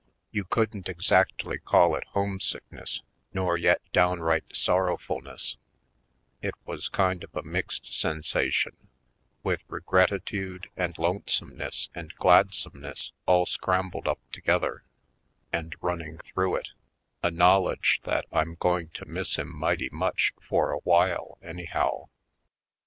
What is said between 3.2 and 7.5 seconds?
nor yet downright sorrow fulness; it was kind of a